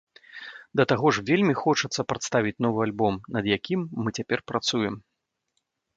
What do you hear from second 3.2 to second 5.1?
над якім мы цяпер працуем.